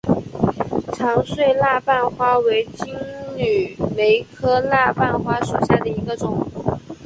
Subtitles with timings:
[0.93, 2.91] 长穗蜡瓣花为金
[3.37, 6.39] 缕梅科蜡瓣花属下的一个种。